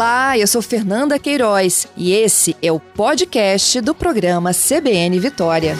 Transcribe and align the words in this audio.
Olá, 0.00 0.38
eu 0.38 0.46
sou 0.46 0.62
Fernanda 0.62 1.18
Queiroz 1.18 1.86
e 1.94 2.10
esse 2.12 2.56
é 2.62 2.72
o 2.72 2.80
podcast 2.80 3.82
do 3.82 3.94
programa 3.94 4.50
CBN 4.54 5.20
Vitória. 5.20 5.74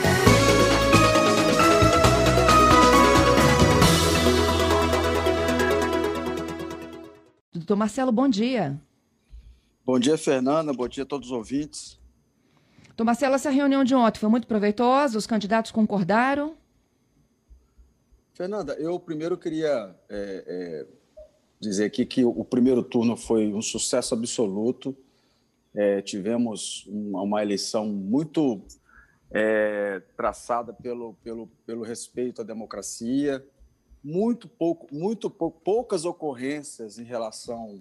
Doutor 7.50 7.76
Marcelo, 7.76 8.12
bom 8.12 8.28
dia. 8.28 8.78
Bom 9.86 9.98
dia, 9.98 10.18
Fernanda. 10.18 10.74
Bom 10.74 10.86
dia 10.86 11.04
a 11.04 11.06
todos 11.06 11.28
os 11.28 11.32
ouvintes. 11.32 11.98
Doutor 12.88 13.04
Marcelo, 13.04 13.36
essa 13.36 13.48
reunião 13.48 13.82
de 13.82 13.94
ontem 13.94 14.20
foi 14.20 14.28
muito 14.28 14.46
proveitosa? 14.46 15.16
Os 15.16 15.26
candidatos 15.26 15.72
concordaram? 15.72 16.54
Fernanda, 18.34 18.74
eu 18.74 19.00
primeiro 19.00 19.38
queria 19.38 19.96
é, 20.10 20.44
é, 20.46 20.86
dizer 21.60 21.84
aqui 21.84 22.06
que 22.06 22.24
o 22.24 22.44
primeiro 22.44 22.82
turno 22.82 23.16
foi 23.16 23.52
um 23.52 23.60
sucesso 23.60 24.14
absoluto. 24.14 24.96
É, 25.74 26.00
tivemos 26.00 26.86
uma, 26.86 27.22
uma, 27.22 27.42
eleição 27.42 27.86
muito 27.86 28.62
é, 29.30 30.00
traçada 30.16 30.72
pelo, 30.72 31.14
pelo, 31.22 31.46
pelo 31.66 31.82
respeito 31.82 32.40
à 32.40 32.44
democracia, 32.44 33.44
muito 34.02 34.48
pouco, 34.48 34.92
muito 34.92 35.28
pouco, 35.30 35.60
poucas 35.60 36.04
ocorrências 36.04 36.98
em 36.98 37.04
relação 37.04 37.80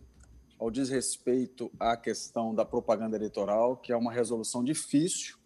ao 0.59 0.70
desrespeito 0.70 1.72
à 1.80 1.96
questão 1.96 2.54
da 2.54 2.66
propaganda 2.66 3.16
eleitoral, 3.16 3.78
que 3.78 3.94
é 3.94 3.96
uma 3.96 4.12
resolução 4.12 4.62
difícil, 4.62 5.38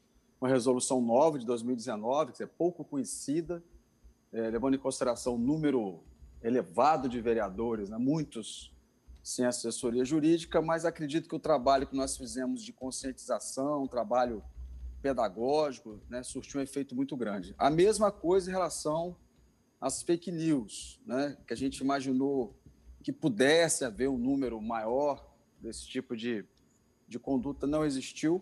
uma 0.41 0.49
resolução 0.49 0.99
nova 0.99 1.37
de 1.37 1.45
2019, 1.45 2.33
que 2.33 2.43
é 2.43 2.47
pouco 2.47 2.83
conhecida, 2.83 3.63
é, 4.33 4.49
levando 4.49 4.73
em 4.73 4.79
consideração 4.79 5.35
o 5.35 5.37
número 5.37 6.03
elevado 6.43 7.07
de 7.07 7.19
vereadores, 7.21 7.89
né, 7.89 7.97
muitos 7.97 8.73
sem 9.23 9.45
assessoria 9.45 10.03
jurídica, 10.03 10.61
mas 10.61 10.83
acredito 10.83 11.29
que 11.29 11.35
o 11.35 11.39
trabalho 11.39 11.87
que 11.87 11.95
nós 11.95 12.17
fizemos 12.17 12.61
de 12.61 12.73
conscientização, 12.73 13.83
um 13.83 13.87
trabalho 13.87 14.43
pedagógico, 15.01 15.99
né, 16.09 16.21
surtiu 16.23 16.59
um 16.59 16.63
efeito 16.63 16.93
muito 16.93 17.15
grande. 17.15 17.55
A 17.57 17.69
mesma 17.69 18.11
coisa 18.11 18.49
em 18.49 18.53
relação 18.53 19.15
às 19.79 20.01
fake 20.03 20.31
news, 20.31 20.99
né, 21.05 21.37
que 21.47 21.53
a 21.53 21.57
gente 21.57 21.77
imaginou 21.77 22.59
que 23.01 23.11
pudesse 23.11 23.83
haver 23.83 24.09
um 24.09 24.17
número 24.17 24.61
maior 24.61 25.29
desse 25.59 25.87
tipo 25.87 26.15
de, 26.15 26.45
de 27.07 27.19
conduta, 27.19 27.67
não 27.67 27.85
existiu. 27.85 28.41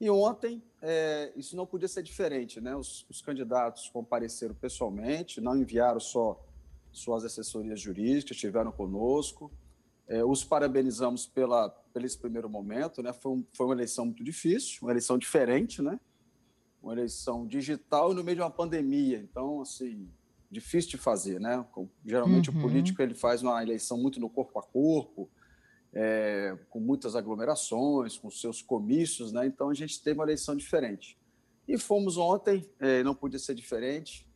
E 0.00 0.08
ontem, 0.08 0.62
é, 0.80 1.32
isso 1.36 1.56
não 1.56 1.66
podia 1.66 1.88
ser 1.88 2.02
diferente. 2.02 2.60
Né? 2.60 2.74
Os, 2.74 3.04
os, 3.10 3.20
candidatos 3.20 3.88
compareceram 3.88 4.54
pessoalmente, 4.54 5.40
não 5.40 5.56
enviaram 5.56 6.00
só 6.00 6.40
suas 6.92 7.24
assessorias 7.24 7.80
jurídicas, 7.80 8.36
estiveram 8.36 8.72
conosco. 8.72 9.50
É, 10.08 10.24
os 10.24 10.42
parabenizamos 10.42 11.26
pela, 11.26 11.68
pelo 11.92 12.04
esse 12.04 12.18
primeiro 12.18 12.48
momento. 12.48 13.02
Né? 13.02 13.12
Foi, 13.12 13.32
um, 13.32 13.44
foi 13.52 13.66
uma 13.66 13.74
eleição 13.74 14.06
muito 14.06 14.24
difícil, 14.24 14.78
uma 14.82 14.90
eleição 14.90 15.16
diferente, 15.16 15.80
né? 15.80 15.98
uma 16.82 16.92
eleição 16.92 17.46
digital 17.46 18.14
no 18.14 18.24
meio 18.24 18.36
de 18.36 18.42
uma 18.42 18.50
pandemia. 18.50 19.18
Então, 19.18 19.60
assim, 19.60 20.08
difícil 20.50 20.90
de 20.92 20.98
fazer, 20.98 21.38
né? 21.38 21.64
Geralmente 22.04 22.50
uhum. 22.50 22.58
o 22.58 22.60
político 22.60 23.00
ele 23.02 23.14
faz 23.14 23.42
uma 23.42 23.62
eleição 23.62 23.96
muito 23.98 24.18
no 24.18 24.28
corpo 24.28 24.58
a 24.58 24.62
corpo, 24.62 25.30
é, 25.92 26.56
com 26.68 26.80
muitas 26.80 27.14
aglomerações, 27.14 28.16
com 28.16 28.30
seus 28.30 28.62
comícios, 28.62 29.32
né? 29.32 29.46
Então 29.46 29.68
a 29.68 29.74
gente 29.74 30.02
teve 30.02 30.18
uma 30.18 30.24
eleição 30.24 30.56
diferente. 30.56 31.18
E 31.68 31.78
fomos 31.78 32.16
ontem, 32.16 32.68
é, 32.80 33.02
não 33.04 33.14
podia 33.14 33.38
ser 33.38 33.54
diferente, 33.54 34.26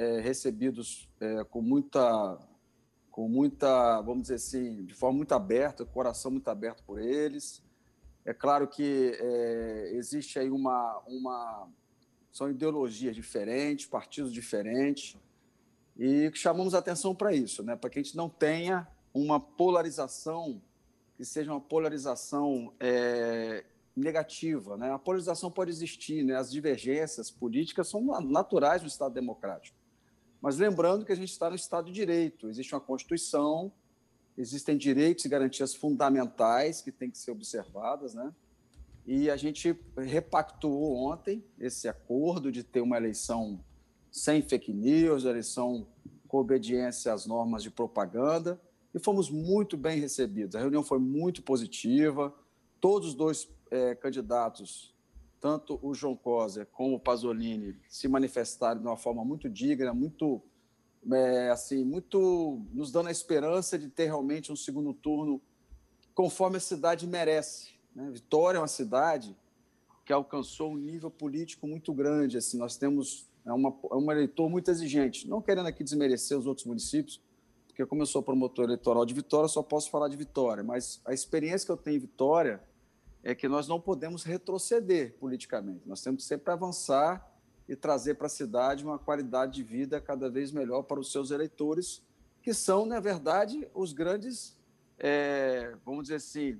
é, 0.00 0.18
recebidos 0.18 1.10
é, 1.20 1.44
com 1.44 1.60
muita, 1.60 2.38
com 3.10 3.28
muita, 3.28 4.00
vamos 4.00 4.22
dizer 4.22 4.36
assim, 4.36 4.86
de 4.86 4.94
forma 4.94 5.18
muito 5.18 5.32
aberta, 5.34 5.84
coração 5.84 6.30
muito 6.30 6.48
aberto 6.48 6.82
por 6.84 6.98
eles. 6.98 7.62
É 8.24 8.32
claro 8.32 8.66
que 8.66 9.14
é, 9.20 9.92
existe 9.92 10.38
aí 10.38 10.50
uma, 10.50 11.02
uma, 11.06 11.68
são 12.32 12.50
ideologias 12.50 13.14
diferentes, 13.14 13.84
partidos 13.84 14.32
diferentes 14.32 15.18
e 15.98 16.30
chamamos 16.32 16.74
atenção 16.74 17.14
para 17.14 17.34
isso, 17.34 17.62
né? 17.62 17.76
para 17.76 17.90
que 17.90 17.98
a 17.98 18.02
gente 18.02 18.16
não 18.16 18.30
tenha 18.30 18.88
uma 19.12 19.38
polarização 19.38 20.62
que 21.14 21.26
seja 21.26 21.52
uma 21.52 21.60
polarização 21.60 22.72
é, 22.80 23.66
negativa. 23.94 24.78
Né? 24.78 24.90
A 24.90 24.98
polarização 24.98 25.50
pode 25.50 25.70
existir, 25.70 26.24
né? 26.24 26.36
as 26.36 26.50
divergências 26.50 27.30
políticas 27.30 27.88
são 27.88 28.02
naturais 28.22 28.80
no 28.80 28.88
Estado 28.88 29.12
democrático. 29.12 29.78
Mas 30.40 30.56
lembrando 30.56 31.04
que 31.04 31.12
a 31.12 31.16
gente 31.16 31.30
está 31.30 31.50
no 31.50 31.56
Estado 31.56 31.86
de 31.86 31.92
Direito, 31.92 32.48
existe 32.48 32.74
uma 32.74 32.80
Constituição, 32.80 33.72
existem 34.36 34.76
direitos 34.76 35.24
e 35.24 35.28
garantias 35.28 35.74
fundamentais 35.74 36.80
que 36.80 36.90
têm 36.90 37.10
que 37.10 37.18
ser 37.18 37.30
observadas, 37.30 38.14
né? 38.14 38.32
E 39.06 39.30
a 39.30 39.36
gente 39.36 39.76
repactuou 39.96 41.10
ontem 41.10 41.44
esse 41.58 41.88
acordo 41.88 42.52
de 42.52 42.62
ter 42.62 42.80
uma 42.80 42.96
eleição 42.96 43.62
sem 44.10 44.42
fake 44.42 44.72
news, 44.72 45.24
eleição 45.24 45.86
com 46.26 46.38
obediência 46.38 47.12
às 47.12 47.26
normas 47.26 47.62
de 47.62 47.70
propaganda, 47.70 48.60
e 48.94 48.98
fomos 48.98 49.30
muito 49.30 49.76
bem 49.76 49.98
recebidos. 49.98 50.54
A 50.56 50.60
reunião 50.60 50.82
foi 50.82 50.98
muito 50.98 51.42
positiva, 51.42 52.34
todos 52.80 53.08
os 53.08 53.14
dois 53.14 53.48
é, 53.70 53.94
candidatos, 53.94 54.94
tanto 55.40 55.78
o 55.82 55.94
João 55.94 56.14
Coser 56.14 56.66
como 56.66 56.96
o 56.96 57.00
Pasolini, 57.00 57.76
se 57.88 58.06
manifestaram 58.06 58.80
de 58.80 58.86
uma 58.86 58.96
forma 58.96 59.24
muito 59.24 59.48
digna, 59.48 59.94
muito, 59.94 60.42
é, 61.10 61.50
assim, 61.50 61.84
muito 61.84 62.60
nos 62.72 62.92
dando 62.92 63.08
a 63.08 63.12
esperança 63.12 63.78
de 63.78 63.88
ter 63.88 64.04
realmente 64.04 64.52
um 64.52 64.56
segundo 64.56 64.92
turno 64.92 65.40
conforme 66.14 66.58
a 66.58 66.60
cidade 66.60 67.06
merece. 67.06 67.70
Né? 67.94 68.10
Vitória 68.10 68.58
é 68.58 68.60
uma 68.60 68.68
cidade 68.68 69.34
que 70.04 70.12
alcançou 70.12 70.72
um 70.72 70.76
nível 70.76 71.10
político 71.10 71.66
muito 71.66 71.94
grande. 71.94 72.36
Assim, 72.36 72.58
nós 72.58 72.76
temos 72.76 73.26
é, 73.46 73.52
uma, 73.52 73.74
é 73.90 73.94
um 73.94 74.12
eleitor 74.12 74.50
muito 74.50 74.70
exigente. 74.70 75.26
Não 75.26 75.40
querendo 75.40 75.66
aqui 75.66 75.82
desmerecer 75.82 76.38
os 76.38 76.46
outros 76.46 76.66
municípios, 76.66 77.20
porque 77.66 77.86
como 77.86 78.02
eu 78.02 78.06
sou 78.06 78.22
promotor 78.22 78.66
eleitoral 78.66 79.06
de 79.06 79.14
Vitória, 79.14 79.48
só 79.48 79.62
posso 79.62 79.90
falar 79.90 80.08
de 80.08 80.16
Vitória, 80.16 80.62
mas 80.62 81.00
a 81.06 81.14
experiência 81.14 81.64
que 81.64 81.72
eu 81.72 81.76
tenho 81.76 81.96
em 81.96 82.00
Vitória 82.00 82.60
é 83.22 83.34
que 83.34 83.48
nós 83.48 83.68
não 83.68 83.80
podemos 83.80 84.24
retroceder 84.24 85.14
politicamente. 85.18 85.82
Nós 85.86 86.02
temos 86.02 86.22
que 86.22 86.28
sempre 86.28 86.52
avançar 86.52 87.26
e 87.68 87.76
trazer 87.76 88.14
para 88.14 88.26
a 88.26 88.30
cidade 88.30 88.84
uma 88.84 88.98
qualidade 88.98 89.54
de 89.54 89.62
vida 89.62 90.00
cada 90.00 90.28
vez 90.28 90.50
melhor 90.50 90.82
para 90.82 90.98
os 90.98 91.12
seus 91.12 91.30
eleitores, 91.30 92.02
que 92.42 92.54
são, 92.54 92.86
na 92.86 92.98
verdade, 92.98 93.68
os 93.74 93.92
grandes, 93.92 94.56
é, 94.98 95.76
vamos 95.84 96.04
dizer 96.04 96.16
assim, 96.16 96.58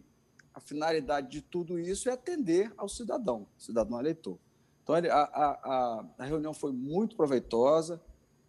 a 0.53 0.60
finalidade 0.60 1.28
de 1.28 1.41
tudo 1.41 1.78
isso 1.78 2.09
é 2.09 2.12
atender 2.12 2.72
ao 2.76 2.88
cidadão, 2.88 3.47
cidadão 3.59 3.99
eleitor. 3.99 4.38
Então, 4.82 4.94
a, 4.94 5.22
a, 5.22 6.04
a 6.19 6.25
reunião 6.25 6.53
foi 6.53 6.72
muito 6.72 7.16
proveitosa 7.16 8.00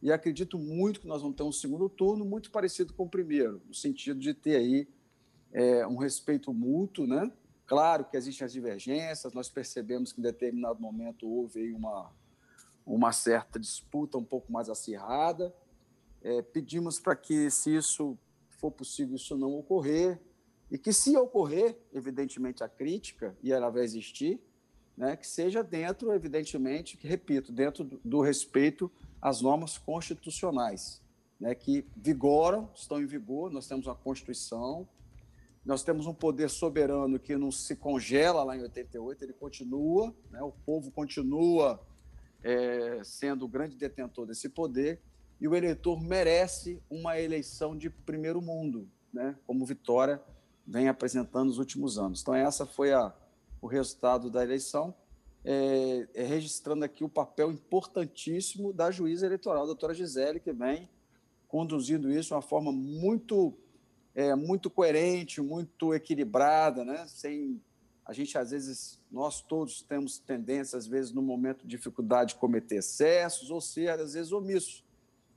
e 0.02 0.12
acredito 0.12 0.58
muito 0.58 1.00
que 1.00 1.08
nós 1.08 1.22
vamos 1.22 1.38
ter 1.38 1.44
um 1.44 1.52
segundo 1.52 1.88
turno 1.88 2.26
muito 2.26 2.52
parecido 2.52 2.94
com 2.94 3.04
o 3.04 3.10
primeiro, 3.10 3.62
no 3.68 3.74
sentido 3.74 4.20
de 4.20 4.34
ter 4.34 4.56
aí 4.56 4.88
é, 5.54 5.86
um 5.86 5.98
respeito 5.98 6.54
mútuo, 6.54 7.06
né? 7.06 7.32
Claro 7.72 8.04
que 8.04 8.18
existem 8.18 8.44
as 8.44 8.52
divergências, 8.52 9.32
nós 9.32 9.48
percebemos 9.48 10.12
que 10.12 10.20
em 10.20 10.24
determinado 10.24 10.82
momento 10.82 11.26
houve 11.26 11.72
uma, 11.72 12.12
uma 12.86 13.14
certa 13.14 13.58
disputa 13.58 14.18
um 14.18 14.26
pouco 14.26 14.52
mais 14.52 14.70
acirrada. 14.70 15.56
É, 16.22 16.42
pedimos 16.42 17.00
para 17.00 17.16
que, 17.16 17.50
se 17.50 17.74
isso 17.74 18.20
for 18.60 18.72
possível, 18.72 19.16
isso 19.16 19.38
não 19.38 19.58
ocorrer, 19.58 20.20
e 20.70 20.78
que, 20.78 20.92
se 20.92 21.16
ocorrer, 21.16 21.80
evidentemente, 21.94 22.62
a 22.62 22.68
crítica, 22.68 23.38
e 23.42 23.54
ela 23.54 23.70
vai 23.70 23.84
existir, 23.84 24.42
né, 24.98 25.16
que 25.16 25.26
seja 25.26 25.64
dentro, 25.64 26.12
evidentemente, 26.12 26.98
que 26.98 27.08
repito, 27.08 27.54
dentro 27.54 27.86
do, 27.86 28.02
do 28.04 28.20
respeito 28.20 28.92
às 29.22 29.40
normas 29.40 29.78
constitucionais, 29.78 31.02
né, 31.40 31.56
que 31.56 31.88
vigoram, 31.96 32.70
estão 32.76 33.02
em 33.02 33.06
vigor. 33.06 33.50
Nós 33.50 33.66
temos 33.66 33.88
uma 33.88 33.96
Constituição, 33.96 34.86
nós 35.66 35.84
temos 35.84 36.08
um 36.08 36.14
poder 36.14 36.50
soberano 36.50 37.20
que 37.20 37.36
não 37.38 37.52
se 37.52 37.76
congela 37.76 38.44
lá 38.44 38.58
em 38.58 38.62
88, 38.62 39.24
ele 39.24 39.34
continua, 39.34 40.14
né, 40.30 40.42
o 40.42 40.52
povo 40.52 40.92
continua 40.92 41.80
é, 42.44 43.02
sendo 43.04 43.46
o 43.46 43.48
grande 43.48 43.76
detentor 43.76 44.26
desse 44.26 44.50
poder, 44.50 45.00
e 45.40 45.48
o 45.48 45.56
eleitor 45.56 46.02
merece 46.02 46.82
uma 46.90 47.20
eleição 47.20 47.78
de 47.78 47.90
primeiro 47.90 48.42
mundo, 48.42 48.88
né, 49.14 49.36
como 49.46 49.66
Vitória 49.66 50.22
vem 50.66 50.88
apresentando 50.88 51.46
nos 51.46 51.58
últimos 51.58 51.98
anos. 51.98 52.22
Então, 52.22 52.34
essa 52.34 52.66
foi 52.66 52.94
a 52.94 53.14
o 53.62 53.68
resultado 53.68 54.30
da 54.30 54.44
eleição, 54.44 54.94
é, 55.46 56.08
é, 56.16 56.24
registrando 56.24 56.84
aqui 56.84 57.04
o 57.04 57.10
papel 57.10 57.52
importantíssimo 57.52 58.74
da 58.74 58.90
juíza 58.90 59.26
eleitoral, 59.26 59.66
doutora 59.66 59.94
Gisele, 59.94 60.40
que 60.40 60.52
vem 60.52 60.90
conduzindo 61.48 62.12
isso 62.12 62.30
de 62.30 62.34
uma 62.34 62.42
forma 62.42 62.72
muito, 62.72 63.54
é, 64.14 64.36
muito 64.36 64.70
coerente, 64.70 65.42
muito 65.42 65.94
equilibrada, 65.94 66.84
né? 66.84 67.06
sem 67.08 67.62
a 68.06 68.14
gente 68.14 68.38
às 68.38 68.52
vezes, 68.52 69.00
nós 69.12 69.42
todos 69.42 69.82
temos 69.84 70.20
tendência, 70.20 70.78
às 70.78 70.88
vezes, 70.88 71.12
no 71.12 71.22
momento 71.22 71.62
de 71.62 71.78
dificuldade, 71.78 72.34
de 72.34 72.40
cometer 72.40 72.76
excessos 72.76 73.50
ou 73.50 73.62
ser, 73.62 73.90
às 73.90 74.14
vezes, 74.14 74.32
omissos. 74.32 74.84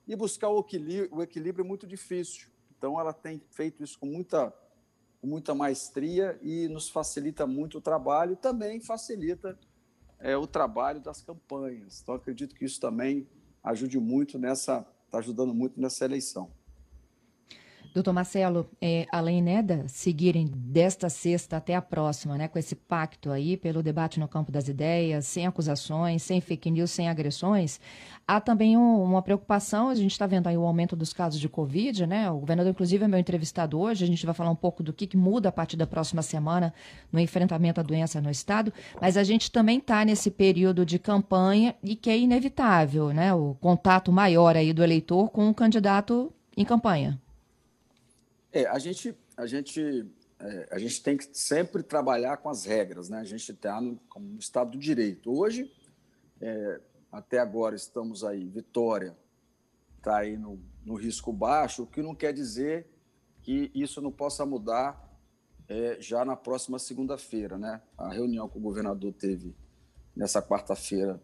E 0.09 0.17
buscar 0.17 0.49
o 0.49 0.59
equilíbrio, 0.61 1.09
o 1.15 1.23
equilíbrio 1.23 1.65
é 1.65 1.69
muito 1.69 1.87
difícil. 1.87 2.49
Então, 2.77 2.99
ela 2.99 3.13
tem 3.13 3.41
feito 3.53 3.83
isso 3.83 3.99
com 3.99 4.07
muita 4.07 4.53
com 5.21 5.29
muita 5.29 5.55
maestria 5.55 6.39
e 6.43 6.69
nos 6.69 6.91
facilita 6.91 7.47
muito 7.47 7.79
o 7.79 7.81
trabalho 7.81 8.33
e 8.35 8.37
também 8.37 8.79
facilita 8.79 9.59
é, 10.19 10.37
o 10.37 10.47
trabalho 10.47 11.01
das 11.01 11.23
campanhas. 11.23 12.03
Então, 12.03 12.15
acredito 12.15 12.55
que 12.55 12.65
isso 12.65 12.79
também 12.79 13.27
ajude 13.63 13.99
muito 13.99 14.39
nessa, 14.39 14.87
está 15.07 15.19
ajudando 15.19 15.55
muito 15.55 15.81
nessa 15.81 16.05
eleição. 16.05 16.51
Doutor 17.95 18.13
Marcelo, 18.13 18.69
é, 18.81 19.07
além 19.13 19.41
né, 19.41 19.65
seguirem 19.87 20.51
desta 20.53 21.09
sexta 21.09 21.59
até 21.59 21.77
a 21.77 21.81
próxima, 21.81 22.37
né, 22.37 22.49
com 22.49 22.59
esse 22.59 22.75
pacto 22.75 23.31
aí 23.31 23.57
pelo 23.57 23.85
debate 23.85 24.19
no 24.19 24.27
campo 24.27 24.51
das 24.51 24.67
ideias, 24.67 25.27
sem 25.27 25.47
acusações, 25.47 26.21
sem 26.25 26.41
fake 26.41 26.73
news, 26.73 26.91
sem 26.91 27.09
agressões, 27.09 27.81
há 28.27 28.41
também 28.41 28.77
um, 28.77 29.01
uma 29.01 29.23
preocupação, 29.23 29.91
a 29.91 29.95
gente 29.95 30.11
está 30.11 30.27
vendo 30.27 30.49
aí 30.49 30.59
o 30.59 30.67
aumento 30.67 30.97
dos 30.97 31.13
casos 31.13 31.39
de 31.39 31.49
Covid, 31.49 32.05
né? 32.05 32.29
O 32.29 32.41
governador, 32.41 32.73
inclusive, 32.73 33.05
é 33.05 33.07
meu 33.07 33.21
entrevistado 33.21 33.79
hoje, 33.79 34.03
a 34.03 34.09
gente 34.09 34.27
vai 34.27 34.35
falar 34.35 34.51
um 34.51 34.57
pouco 34.57 34.83
do 34.83 34.93
que, 34.93 35.07
que 35.07 35.17
muda 35.17 35.51
a 35.51 35.53
partir 35.53 35.77
da 35.77 35.87
próxima 35.87 36.21
semana 36.21 36.75
no 37.13 37.21
enfrentamento 37.21 37.79
à 37.79 37.85
doença 37.85 38.21
no 38.21 38.29
Estado, 38.29 38.73
mas 39.01 39.17
a 39.17 39.23
gente 39.23 39.53
também 39.53 39.79
está 39.79 40.05
nesse 40.05 40.33
período 40.33 40.85
de 40.85 40.99
campanha 40.99 41.77
e 41.81 41.95
que 41.95 42.11
é 42.11 42.19
inevitável, 42.19 43.11
né? 43.11 43.33
O 43.33 43.55
contato 43.61 44.11
maior 44.11 44.57
aí 44.57 44.73
do 44.73 44.83
eleitor 44.83 45.31
com 45.31 45.49
o 45.49 45.55
candidato 45.55 46.33
em 46.57 46.65
campanha. 46.65 47.21
É, 48.55 48.67
a 48.67 48.79
gente, 48.79 49.13
a 49.37 49.47
gente, 49.47 50.07
é, 50.39 50.69
a 50.71 50.79
gente 50.79 51.03
tem 51.03 51.17
que 51.17 51.29
sempre 51.37 51.83
trabalhar 51.83 52.37
com 52.37 52.49
as 52.49 52.65
regras, 52.65 53.09
né? 53.09 53.19
A 53.19 53.25
gente 53.25 53.51
está 53.51 53.81
no, 53.81 54.01
Estado 54.39 54.71
do 54.71 54.79
Direito. 54.79 55.37
Hoje, 55.37 55.75
é, 56.41 56.81
até 57.11 57.41
agora 57.41 57.75
estamos 57.75 58.23
aí, 58.23 58.49
Vitória 58.49 59.17
está 59.99 60.19
aí 60.19 60.37
no, 60.37 60.63
no 60.85 60.95
risco 60.95 61.33
baixo, 61.33 61.83
o 61.83 61.87
que 61.87 62.01
não 62.01 62.15
quer 62.15 62.33
dizer 62.33 62.87
que 63.43 63.73
isso 63.75 64.01
não 64.01 64.13
possa 64.13 64.47
mudar 64.47 65.03
é, 65.67 65.97
já 65.99 66.25
na 66.25 66.37
próxima 66.37 66.79
segunda-feira, 66.79 67.59
né? 67.59 67.83
A 67.99 68.13
reunião 68.13 68.49
que 68.49 68.59
o 68.59 68.61
governador 68.61 69.13
teve 69.15 69.57
nessa 70.15 70.41
quarta-feira 70.41 71.21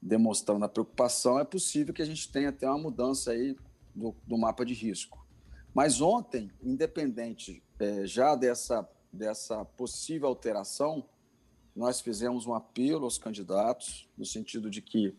demonstrando 0.00 0.64
a 0.64 0.68
preocupação, 0.68 1.40
é 1.40 1.44
possível 1.44 1.92
que 1.92 2.02
a 2.02 2.06
gente 2.06 2.30
tenha 2.30 2.50
até 2.50 2.68
uma 2.68 2.78
mudança 2.78 3.32
aí 3.32 3.56
do, 3.92 4.14
do 4.24 4.38
mapa 4.38 4.64
de 4.64 4.74
risco. 4.74 5.26
Mas 5.74 6.00
ontem, 6.00 6.50
independente 6.62 7.62
é, 7.78 8.06
já 8.06 8.34
dessa, 8.34 8.88
dessa 9.12 9.64
possível 9.64 10.28
alteração, 10.28 11.08
nós 11.74 12.00
fizemos 12.00 12.46
um 12.46 12.54
apelo 12.54 13.04
aos 13.04 13.18
candidatos, 13.18 14.08
no 14.16 14.24
sentido 14.24 14.68
de 14.68 14.82
que, 14.82 15.16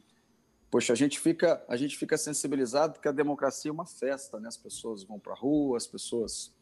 poxa, 0.69 0.91
a 0.91 0.95
gente 0.95 1.19
fica, 1.19 1.63
a 1.69 1.77
gente 1.77 1.97
fica 1.97 2.17
sensibilizado 2.17 2.99
que 2.99 3.07
a 3.07 3.13
democracia 3.13 3.69
é 3.69 3.73
uma 3.73 3.85
festa, 3.85 4.39
né? 4.39 4.49
As 4.49 4.57
pessoas 4.57 5.03
vão 5.03 5.17
para 5.17 5.33
a 5.33 5.37
rua, 5.37 5.77
as 5.77 5.87
pessoas 5.87 6.53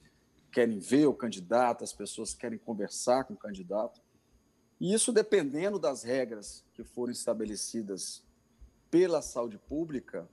querem 0.52 0.78
ver 0.78 1.08
o 1.08 1.14
candidato, 1.14 1.84
as 1.84 1.94
pessoas 1.94 2.34
querem 2.34 2.60
conversar 2.60 3.24
com 3.24 3.34
o 3.34 3.38
candidato. 3.38 4.00
E 4.80 4.94
isso 4.94 5.12
dependendo 5.12 5.80
das 5.80 6.04
regras 6.04 6.64
que 6.74 6.84
forem 6.84 7.14
estabelecidas 7.14 8.24
pela 8.92 9.22
saúde 9.22 9.58
pública, 9.58 10.30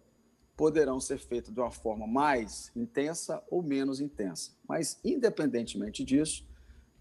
poderão 0.56 1.01
ser 1.01 1.19
feitas 1.19 1.53
de 1.53 1.61
uma 1.61 1.71
forma 1.71 2.06
mais 2.06 2.71
intensa 2.77 3.43
ou 3.51 3.62
menos 3.62 4.01
intensa. 4.01 4.53
Mas, 4.69 5.01
independentemente 5.05 6.05
disso, 6.05 6.47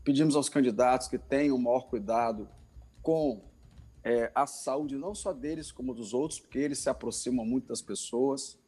pedimos 0.04 0.36
aos 0.36 0.50
candidatos 0.50 1.08
que 1.08 1.18
tenham 1.18 1.56
o 1.56 1.62
maior 1.62 1.88
cuidado 1.88 2.50
com 3.02 3.42
é, 4.04 4.32
a 4.36 4.46
saúde, 4.46 4.98
não 4.98 5.16
só 5.16 5.32
deles, 5.32 5.72
como 5.72 5.94
dos 5.94 6.14
outros, 6.14 6.40
porque 6.40 6.60
eles 6.60 6.80
se 6.80 6.90
aproximam 6.90 7.46
muito 7.46 7.68
das 7.68 7.82
pessoas. 7.82 8.60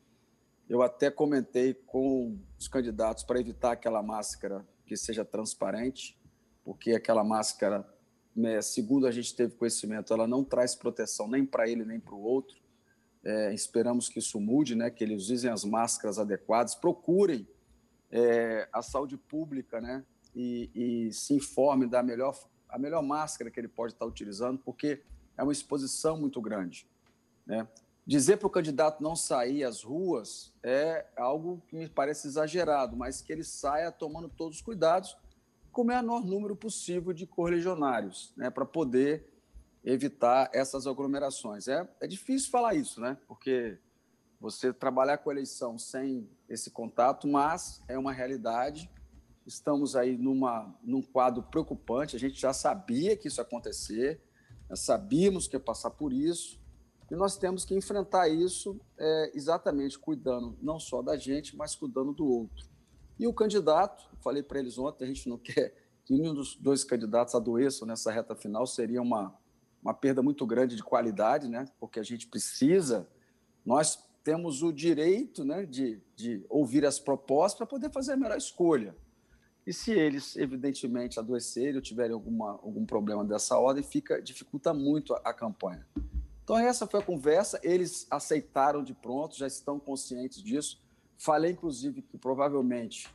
Eu 0.70 0.82
até 0.82 1.12
comentei 1.12 1.74
com 1.74 2.40
os 2.58 2.68
candidatos 2.68 3.24
para 3.24 3.40
evitar 3.40 3.74
aquela 3.74 4.02
máscara 4.02 4.66
que 4.86 4.96
seja 4.96 5.26
transparente, 5.26 6.18
porque 6.64 6.92
aquela 6.92 7.24
máscara, 7.24 7.88
né, 8.36 8.62
segundo 8.62 9.08
a 9.08 9.12
gente 9.12 9.36
teve 9.36 9.56
conhecimento, 9.56 10.14
ela 10.14 10.28
não 10.28 10.44
traz 10.44 10.74
proteção 10.74 11.28
nem 11.28 11.46
para 11.46 11.68
ele 11.68 11.84
nem 11.84 12.00
para 12.00 12.16
o 12.16 12.22
outro. 12.22 12.64
É, 13.25 13.51
esperamos 13.51 14.07
que 14.07 14.19
isso 14.19 14.39
mude, 14.39 14.75
né, 14.75 14.92
que 14.92 15.04
eles 15.04 15.30
usem 15.30 15.50
as 15.50 15.66
máscaras 15.66 16.19
adequadas, 16.19 16.75
procurem 16.75 17.48
é, 18.12 18.69
a 18.72 18.83
saúde 18.83 19.18
pública 19.18 19.81
né, 19.81 20.06
e, 20.36 20.69
e, 20.75 21.12
se 21.12 21.33
informem 21.33 21.89
da 21.89 22.04
melhor, 22.04 22.38
a 22.69 22.77
melhor 22.77 23.01
máscara 23.01 23.50
que 23.50 23.60
ele 23.60 23.68
pode 23.68 23.94
estar 23.94 24.06
utilizando, 24.06 24.60
porque 24.60 25.01
é 25.36 25.42
uma 25.42 25.51
exposição 25.51 26.16
muito 26.16 26.39
grande. 26.39 26.88
Né? 27.48 27.68
Dizer 28.06 28.38
para 28.38 28.45
o 28.45 28.51
candidato 28.51 29.01
não 29.01 29.16
sair 29.16 29.63
às 29.63 29.81
ruas 29.81 30.54
é 30.62 31.07
algo 31.18 31.63
que 31.68 31.75
me 31.75 31.89
parece 31.89 32.27
exagerado, 32.27 32.95
mas 32.95 33.22
que 33.22 33.33
ele 33.33 33.44
saia 33.44 33.92
tomando 33.92 34.30
todos 34.30 34.57
os 34.57 34.62
cuidados, 34.62 35.18
com 35.72 35.81
o 35.81 35.86
menor 35.86 36.24
número 36.24 36.56
possível 36.56 37.12
de 37.12 37.25
correligionários, 37.25 38.31
né, 38.38 38.51
para 38.51 38.66
poder 38.66 39.35
evitar 39.86 40.50
essas 40.52 40.88
aglomerações. 40.88 41.68
É, 41.68 41.88
é 42.02 42.08
difícil 42.08 42.50
falar 42.50 42.74
isso, 42.74 43.00
né? 43.00 43.18
Porque 43.28 43.78
você 44.42 44.74
trabalhar 44.74 45.20
com 45.20 45.30
a 45.30 45.34
eleição 45.34 45.78
sem 45.78 46.30
esse 46.50 46.72
contato, 46.72 47.28
mas 47.28 47.84
é 47.88 47.98
uma 47.98 48.12
realidade. 48.12 48.90
Estamos 49.46 49.96
aí 49.96 50.18
numa, 50.18 50.76
num 50.84 51.04
quadro 51.04 51.44
preocupante. 51.44 52.16
A 52.16 52.20
gente 52.20 52.40
já 52.40 52.52
sabia 52.52 53.16
que 53.16 53.28
isso 53.28 53.40
ia 53.40 53.44
acontecer, 53.44 54.20
sabíamos 54.74 55.48
que 55.48 55.56
ia 55.56 55.60
passar 55.60 55.92
por 55.92 56.12
isso, 56.12 56.60
e 57.10 57.16
nós 57.16 57.38
temos 57.38 57.64
que 57.64 57.76
enfrentar 57.76 58.28
isso 58.28 58.80
é, 58.98 59.32
exatamente 59.36 60.00
cuidando 60.00 60.58
não 60.62 60.80
só 60.80 61.04
da 61.04 61.16
gente, 61.16 61.56
mas 61.56 61.76
cuidando 61.76 62.12
do 62.12 62.26
outro. 62.26 62.66
E 63.20 63.28
o 63.28 63.34
candidato, 63.34 64.10
falei 64.22 64.42
para 64.42 64.60
eles 64.60 64.78
ontem, 64.80 65.04
a 65.04 65.08
gente 65.08 65.30
não 65.30 65.38
quer 65.40 65.76
que 66.04 66.14
nenhum 66.14 66.34
dos 66.34 66.56
dois 66.56 66.84
candidatos 66.84 67.34
adoeçam 67.36 67.88
nessa 67.88 68.12
reta 68.12 68.36
final, 68.36 68.66
seria 68.68 69.02
uma, 69.02 69.36
uma 69.86 69.94
perda 69.94 70.24
muito 70.24 70.48
grande 70.48 70.76
de 70.76 70.84
qualidade, 70.84 71.48
né? 71.48 71.66
porque 71.80 72.00
a 72.00 72.04
gente 72.04 72.26
precisa, 72.26 73.08
nós 73.64 74.04
temos 74.24 74.64
o 74.64 74.74
direito 74.74 75.46
né, 75.46 75.64
de, 75.64 76.02
de 76.16 76.44
ouvir 76.50 76.84
as 76.84 76.98
propostas 76.98 77.60
para 77.60 77.68
poder 77.68 77.92
fazer 77.92 78.14
a 78.14 78.18
melhor 78.18 78.36
escolha. 78.36 78.96
E 79.66 79.72
se 79.72 79.92
eles, 79.92 80.36
evidentemente, 80.36 81.20
adoecerem 81.20 81.76
ou 81.76 81.82
tiverem 81.82 82.14
alguma, 82.14 82.54
algum 82.54 82.84
problema 82.84 83.24
dessa 83.24 83.60
ordem, 83.60 83.84
fica, 83.84 84.20
dificulta 84.20 84.74
muito 84.74 85.14
a, 85.14 85.18
a 85.26 85.34
campanha. 85.34 85.86
Então, 86.44 86.58
essa 86.58 86.88
foi 86.88 87.00
a 87.00 87.04
conversa. 87.04 87.60
Eles 87.64 88.08
aceitaram 88.10 88.84
de 88.84 88.94
pronto, 88.96 89.38
já 89.38 89.46
estão 89.46 89.80
conscientes 89.80 90.42
disso. 90.42 90.82
Falei, 91.16 91.52
inclusive, 91.52 92.02
que 92.02 92.18
provavelmente, 92.18 93.08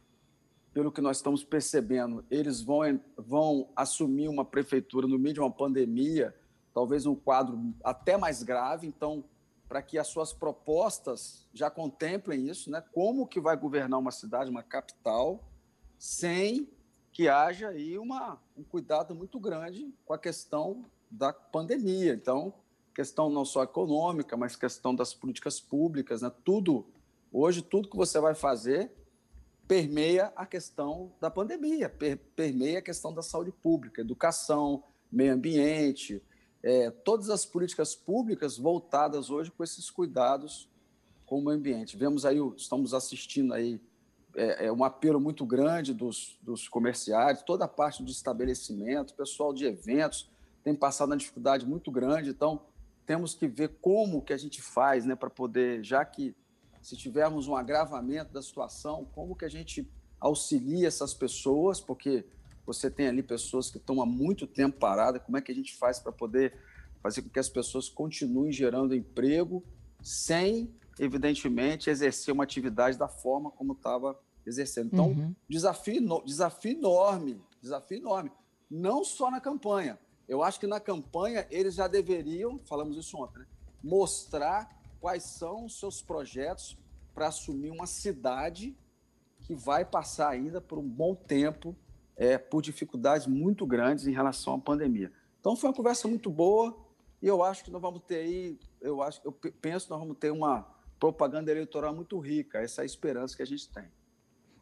pelo 0.73 0.93
que 0.93 1.01
nós 1.01 1.17
estamos 1.17 1.43
percebendo, 1.43 2.25
eles 2.31 2.61
vão, 2.61 3.01
vão 3.17 3.69
assumir 3.75 4.29
uma 4.29 4.45
prefeitura 4.45 5.09
no 5.09 5.19
meio 5.19 5.35
de 5.35 5.41
uma 5.41 5.51
pandemia 5.51 6.35
talvez 6.81 7.05
um 7.05 7.15
quadro 7.15 7.75
até 7.85 8.17
mais 8.17 8.43
grave, 8.43 8.87
então, 8.87 9.23
para 9.69 9.83
que 9.83 9.99
as 9.99 10.07
suas 10.07 10.33
propostas 10.33 11.47
já 11.53 11.69
contemplem 11.71 12.49
isso, 12.49 12.71
né? 12.71 12.83
Como 12.95 13.27
que 13.27 13.39
vai 13.39 13.55
governar 13.55 14.01
uma 14.01 14.11
cidade, 14.11 14.49
uma 14.49 14.63
capital, 14.63 15.45
sem 15.99 16.67
que 17.13 17.29
haja 17.29 17.69
aí 17.69 17.99
uma, 17.99 18.41
um 18.57 18.63
cuidado 18.63 19.15
muito 19.15 19.39
grande 19.39 19.95
com 20.07 20.15
a 20.15 20.19
questão 20.19 20.87
da 21.11 21.35
pandemia. 21.35 22.15
Então, 22.15 22.55
questão 22.95 23.29
não 23.29 23.45
só 23.45 23.63
econômica, 23.63 24.39
mas 24.39 24.57
questão 24.57 24.95
das 24.95 25.13
políticas 25.13 25.61
públicas, 25.61 26.23
né? 26.23 26.33
Tudo, 26.43 26.87
hoje, 27.31 27.61
tudo 27.61 27.91
que 27.91 27.97
você 27.97 28.19
vai 28.19 28.35
fazer 28.35 28.91
permeia 29.69 30.33
a 30.35 30.47
questão 30.47 31.13
da 31.21 31.31
pandemia, 31.31 31.91
per, 31.91 32.17
permeia 32.35 32.79
a 32.79 32.83
questão 32.83 33.13
da 33.13 33.21
saúde 33.21 33.53
pública, 33.53 34.01
educação, 34.01 34.83
meio 35.13 35.35
ambiente, 35.35 36.23
é, 36.63 36.91
todas 36.91 37.31
as 37.31 37.45
políticas 37.45 37.95
públicas 37.95 38.59
voltadas 38.59 39.31
hoje 39.31 39.51
com 39.51 39.65
esses 39.65 39.91
cuidados 39.91 40.69
com 41.27 41.39
o 41.39 41.45
meio 41.45 41.57
ambiente. 41.57 41.97
Vemos 41.97 42.25
aí, 42.25 42.39
estamos 42.57 42.93
assistindo 42.93 43.55
aí 43.55 43.81
é, 44.35 44.67
é 44.67 44.73
um 44.73 44.85
apelo 44.85 45.21
muito 45.21 45.45
grande 45.45 45.93
dos, 45.93 46.39
dos 46.43 46.69
comerciários, 46.69 47.43
toda 47.43 47.65
a 47.65 47.69
parte 47.69 48.03
do 48.03 48.11
estabelecimento, 48.11 49.15
pessoal 49.15 49.53
de 49.53 49.65
eventos 49.65 50.31
tem 50.63 50.75
passado 50.75 51.11
uma 51.11 51.17
dificuldade 51.17 51.67
muito 51.67 51.91
grande, 51.91 52.31
então 52.31 52.63
temos 53.07 53.35
que 53.35 53.49
ver 53.49 53.77
como 53.81 54.23
que 54.23 54.33
a 54.33 54.37
gente 54.37 54.61
faz, 54.61 55.05
né, 55.05 55.15
para 55.15 55.31
poder, 55.31 55.83
já 55.83 56.05
que 56.05 56.35
se 56.81 56.97
tivermos 56.97 57.49
um 57.49 57.57
agravamento 57.57 58.33
da 58.33 58.43
situação, 58.43 59.07
como 59.13 59.35
que 59.35 59.45
a 59.45 59.49
gente 59.49 59.89
auxilia 60.19 60.87
essas 60.87 61.15
pessoas, 61.15 61.81
porque 61.81 62.25
você 62.73 62.91
tem 62.91 63.09
ali 63.09 63.23
pessoas 63.23 63.69
que 63.71 63.79
estão 63.79 64.01
há 64.01 64.07
muito 64.07 64.47
tempo 64.47 64.79
paradas, 64.79 65.23
como 65.23 65.37
é 65.37 65.41
que 65.41 65.51
a 65.51 65.55
gente 65.55 65.77
faz 65.77 65.99
para 65.99 66.13
poder 66.13 66.57
fazer 67.03 67.23
com 67.23 67.29
que 67.29 67.39
as 67.39 67.49
pessoas 67.49 67.89
continuem 67.89 68.53
gerando 68.53 68.95
emprego 68.95 69.65
sem, 70.03 70.73
evidentemente, 70.99 71.91
exercer 71.91 72.33
uma 72.33 72.45
atividade 72.45 72.97
da 72.97 73.09
forma 73.09 73.51
como 73.51 73.73
estava 73.73 74.19
exercendo. 74.47 74.91
Então, 74.93 75.09
uhum. 75.09 75.35
desafio, 75.49 76.23
desafio 76.25 76.73
enorme, 76.73 77.43
desafio 77.61 77.99
enorme. 77.99 78.31
Não 78.71 79.05
só 79.05 79.31
na 79.31 79.41
campanha. 79.41 79.99
Eu 80.29 80.43
acho 80.43 80.61
que 80.61 80.67
na 80.67 80.79
campanha 80.79 81.47
eles 81.51 81.75
já 81.75 81.89
deveriam, 81.89 82.61
falamos 82.65 82.97
isso 82.97 83.17
ontem, 83.17 83.41
né? 83.41 83.47
mostrar 83.83 84.81
quais 85.01 85.25
são 85.25 85.65
os 85.65 85.81
seus 85.81 86.01
projetos 86.01 86.79
para 87.13 87.27
assumir 87.27 87.71
uma 87.71 87.87
cidade 87.87 88.77
que 89.41 89.55
vai 89.55 89.85
passar 89.85 90.29
ainda 90.29 90.61
por 90.61 90.79
um 90.79 90.89
bom 90.89 91.15
tempo 91.15 91.75
é, 92.21 92.37
por 92.37 92.61
dificuldades 92.61 93.27
muito 93.27 93.67
grandes 93.67 94.07
em 94.07 94.13
relação 94.13 94.53
à 94.53 94.59
pandemia. 94.59 95.11
Então 95.41 95.57
foi 95.57 95.71
uma 95.71 95.75
conversa 95.75 96.07
muito 96.07 96.31
boa 96.31 96.77
e 97.23 97.27
eu 97.27 97.43
acho 97.43 97.65
que 97.65 97.71
nós 97.71 97.81
vamos 97.81 98.03
ter 98.07 98.17
aí, 98.17 98.59
eu 98.79 99.03
acho, 99.03 99.23
eu 99.25 99.33
penso 99.33 99.87
que 99.87 99.91
nós 99.91 100.01
vamos 100.01 100.19
ter 100.19 100.31
uma 100.31 100.67
propaganda 100.99 101.51
eleitoral 101.51 101.95
muito 101.95 102.19
rica, 102.19 102.59
essa 102.59 102.83
é 102.83 102.85
a 102.85 102.87
esperança 102.87 103.35
que 103.35 103.43
a 103.43 103.47
gente 103.47 103.67
tem. 103.71 103.85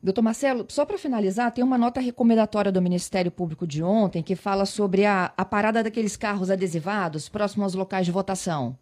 Doutor 0.01 0.23
Marcelo, 0.23 0.65
só 0.69 0.87
para 0.87 0.97
finalizar, 0.97 1.53
tem 1.53 1.65
uma 1.65 1.77
nota 1.77 1.99
recomendatória 2.01 2.71
do 2.71 2.81
Ministério 2.81 3.33
Público 3.33 3.67
de 3.67 3.83
ontem 3.83 4.23
que 4.23 4.37
fala 4.37 4.65
sobre 4.65 5.05
a, 5.05 5.33
a 5.37 5.45
parada 5.45 5.83
daqueles 5.83 6.17
carros 6.17 6.53
adesivados 6.53 7.29
próximos 7.29 7.65
aos 7.65 7.75
locais 7.75 8.07
de 8.07 8.13
votação. 8.13 8.79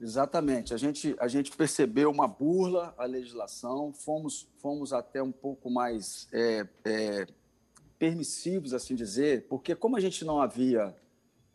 Exatamente. 0.00 0.72
A 0.72 0.78
gente, 0.78 1.14
a 1.20 1.28
gente 1.28 1.54
percebeu 1.54 2.10
uma 2.10 2.26
burla 2.26 2.94
à 2.96 3.04
legislação, 3.04 3.92
fomos, 3.92 4.48
fomos 4.56 4.94
até 4.94 5.22
um 5.22 5.32
pouco 5.32 5.68
mais 5.68 6.26
é, 6.32 6.66
é, 6.86 7.26
permissivos, 7.98 8.72
assim 8.72 8.94
dizer, 8.94 9.46
porque 9.48 9.74
como 9.74 9.96
a 9.96 10.00
gente 10.00 10.24
não 10.24 10.40
havia, 10.40 10.96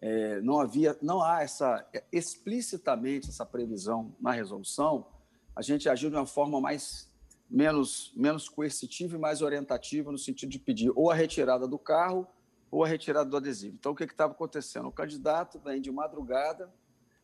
é, 0.01 0.41
não 0.41 0.59
havia, 0.59 0.97
não 1.01 1.21
há 1.21 1.41
essa 1.41 1.87
explicitamente 2.11 3.29
essa 3.29 3.45
previsão 3.45 4.13
na 4.19 4.31
resolução, 4.31 5.07
a 5.55 5.61
gente 5.61 5.87
agiu 5.87 6.09
de 6.09 6.15
uma 6.15 6.25
forma 6.25 6.59
mais 6.59 7.09
menos 7.49 8.11
menos 8.15 8.49
coercitiva 8.49 9.15
e 9.15 9.19
mais 9.19 9.41
orientativa 9.41 10.11
no 10.11 10.17
sentido 10.17 10.49
de 10.49 10.59
pedir 10.59 10.91
ou 10.95 11.09
a 11.09 11.15
retirada 11.15 11.67
do 11.67 11.77
carro 11.77 12.27
ou 12.69 12.83
a 12.83 12.87
retirada 12.87 13.29
do 13.29 13.37
adesivo. 13.37 13.75
Então 13.75 13.91
o 13.91 13.95
que 13.95 14.03
estava 14.03 14.33
acontecendo? 14.33 14.87
O 14.87 14.91
candidato 14.91 15.59
vem 15.59 15.79
de 15.79 15.91
madrugada 15.91 16.73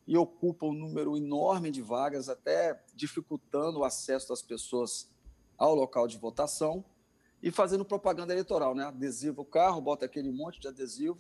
e 0.08 0.16
ocupa 0.18 0.66
um 0.66 0.74
número 0.74 1.18
enorme 1.18 1.72
de 1.72 1.82
vagas, 1.82 2.30
até 2.30 2.82
dificultando 2.96 3.80
o 3.80 3.84
acesso 3.84 4.30
das 4.30 4.42
pessoas 4.42 5.10
ao 5.58 5.76
local 5.76 6.08
de 6.08 6.18
votação 6.18 6.86
e 7.42 7.52
fazendo 7.52 7.86
propaganda 7.86 8.34
eleitoral, 8.34 8.76
né? 8.76 8.86
Adesivo 8.86 9.42
o 9.42 9.46
carro, 9.46 9.82
bota 9.82 10.06
aquele 10.06 10.32
monte 10.32 10.60
de 10.60 10.68
adesivo. 10.68 11.18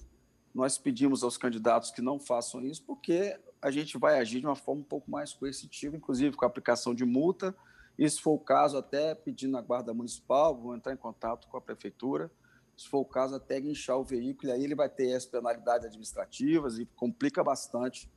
Nós 0.53 0.77
pedimos 0.77 1.23
aos 1.23 1.37
candidatos 1.37 1.91
que 1.91 2.01
não 2.01 2.19
façam 2.19 2.61
isso, 2.65 2.83
porque 2.83 3.39
a 3.61 3.71
gente 3.71 3.97
vai 3.97 4.19
agir 4.19 4.39
de 4.39 4.45
uma 4.45 4.55
forma 4.55 4.81
um 4.81 4.85
pouco 4.85 5.09
mais 5.09 5.33
coercitiva, 5.33 5.95
inclusive 5.95 6.35
com 6.35 6.43
a 6.43 6.47
aplicação 6.47 6.93
de 6.93 7.05
multa. 7.05 7.55
E 7.97 8.09
se 8.09 8.21
for 8.21 8.31
o 8.31 8.39
caso, 8.39 8.77
até 8.77 9.13
pedindo 9.13 9.57
a 9.57 9.61
Guarda 9.61 9.93
Municipal, 9.93 10.55
vou 10.55 10.75
entrar 10.75 10.93
em 10.93 10.97
contato 10.97 11.47
com 11.47 11.57
a 11.57 11.61
Prefeitura. 11.61 12.31
Se 12.75 12.87
for 12.87 12.99
o 12.99 13.05
caso, 13.05 13.35
até 13.35 13.59
guinchar 13.59 13.97
o 13.97 14.03
veículo, 14.03 14.49
e 14.49 14.51
aí 14.53 14.63
ele 14.63 14.75
vai 14.75 14.89
ter 14.89 15.13
as 15.13 15.25
penalidades 15.25 15.85
administrativas 15.85 16.79
e 16.79 16.85
complica 16.85 17.43
bastante 17.43 18.09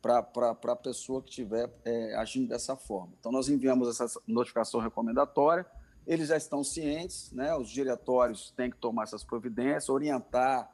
para 0.00 0.20
a 0.50 0.76
pessoa 0.76 1.22
que 1.22 1.28
estiver 1.28 1.70
é, 1.84 2.14
agindo 2.14 2.48
dessa 2.48 2.76
forma. 2.76 3.12
Então, 3.18 3.30
nós 3.30 3.48
enviamos 3.48 3.88
essa 3.88 4.20
notificação 4.26 4.80
recomendatória 4.80 5.66
eles 6.06 6.28
já 6.28 6.36
estão 6.36 6.62
cientes, 6.62 7.32
né? 7.32 7.54
Os 7.56 7.68
diretórios 7.68 8.52
têm 8.56 8.70
que 8.70 8.76
tomar 8.76 9.04
essas 9.04 9.24
providências, 9.24 9.88
orientar, 9.88 10.70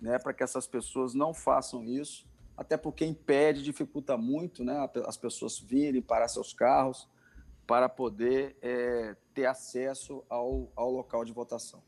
né, 0.00 0.18
para 0.18 0.32
que 0.34 0.42
essas 0.42 0.66
pessoas 0.66 1.14
não 1.14 1.32
façam 1.32 1.82
isso, 1.84 2.26
até 2.56 2.76
porque 2.76 3.04
impede, 3.04 3.62
dificulta 3.62 4.16
muito, 4.16 4.62
né, 4.62 4.88
as 5.06 5.16
pessoas 5.16 5.58
virem 5.58 6.02
para 6.02 6.28
seus 6.28 6.52
carros 6.52 7.08
para 7.66 7.88
poder 7.88 8.56
é, 8.62 9.16
ter 9.34 9.46
acesso 9.46 10.22
ao, 10.28 10.70
ao 10.76 10.90
local 10.90 11.24
de 11.24 11.32
votação. 11.32 11.82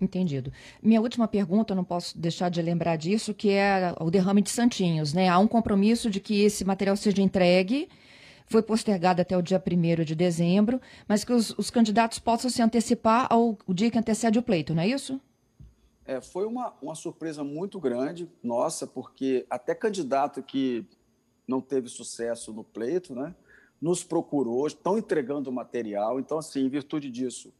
Entendido. 0.00 0.52
Minha 0.82 1.00
última 1.00 1.28
pergunta, 1.28 1.74
não 1.74 1.84
posso 1.84 2.18
deixar 2.18 2.48
de 2.48 2.60
lembrar 2.60 2.96
disso, 2.96 3.32
que 3.34 3.50
é 3.50 3.94
o 4.00 4.10
derrame 4.10 4.42
de 4.42 4.50
Santinhos, 4.50 5.12
né? 5.12 5.28
Há 5.28 5.38
um 5.38 5.46
compromisso 5.46 6.10
de 6.10 6.18
que 6.18 6.42
esse 6.42 6.64
material 6.64 6.96
seja 6.96 7.22
entregue 7.22 7.88
foi 8.46 8.62
postergada 8.62 9.22
até 9.22 9.36
o 9.36 9.42
dia 9.42 9.62
1 9.64 10.04
de 10.04 10.14
dezembro, 10.14 10.80
mas 11.08 11.24
que 11.24 11.32
os, 11.32 11.50
os, 11.58 11.70
candidatos 11.70 12.18
possam 12.18 12.50
se 12.50 12.62
antecipar 12.62 13.26
ao 13.30 13.56
dia 13.68 13.90
que 13.90 13.98
antecede 13.98 14.38
o 14.38 14.42
pleito, 14.42 14.74
não 14.74 14.82
é 14.82 14.88
isso? 14.88 15.20
É, 16.04 16.20
foi 16.20 16.46
uma, 16.46 16.74
uma 16.82 16.94
surpresa 16.94 17.44
muito 17.44 17.78
grande, 17.78 18.28
nossa, 18.42 18.86
porque 18.86 19.46
até 19.48 19.74
candidato 19.74 20.42
que 20.42 20.84
não 21.46 21.60
teve 21.60 21.88
sucesso 21.88 22.52
no 22.52 22.64
pleito, 22.64 23.14
né, 23.14 23.34
nos 23.80 24.02
procurou, 24.04 24.66
estão 24.66 24.98
entregando 24.98 25.50
o 25.50 25.52
material. 25.52 26.18
Então, 26.18 26.38
assim, 26.38 26.60
em 26.60 26.68
virtude 26.68 27.10
disso, 27.10 27.52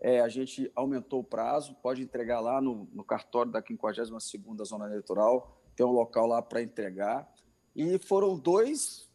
é, 0.00 0.20
a 0.20 0.28
gente 0.28 0.70
aumentou 0.74 1.20
o 1.20 1.24
prazo, 1.24 1.74
pode 1.82 2.02
entregar 2.02 2.40
lá 2.40 2.60
no, 2.60 2.88
no 2.92 3.02
cartório 3.02 3.50
da 3.50 3.62
52ª 3.62 4.64
Zona 4.64 4.86
Eleitoral, 4.86 5.60
tem 5.74 5.84
um 5.86 5.92
local 5.92 6.26
lá 6.26 6.42
para 6.42 6.62
entregar. 6.62 7.28
E 7.74 7.98
foram 7.98 8.36
dois 8.36 9.07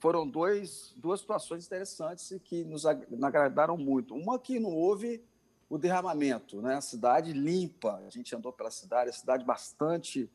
foram 0.00 0.26
dois, 0.26 0.94
duas 0.96 1.20
situações 1.20 1.66
interessantes 1.66 2.34
que 2.42 2.64
nos 2.64 2.86
agradaram 2.86 3.76
muito. 3.76 4.14
Uma 4.14 4.38
que 4.38 4.58
não 4.58 4.70
houve 4.70 5.22
o 5.68 5.78
derramamento, 5.78 6.60
né? 6.60 6.74
a 6.74 6.80
cidade 6.80 7.32
limpa, 7.32 8.02
a 8.04 8.10
gente 8.10 8.34
andou 8.34 8.52
pela 8.52 8.70
cidade, 8.70 9.10
a 9.10 9.12
cidade 9.12 9.44
bastante. 9.44 10.28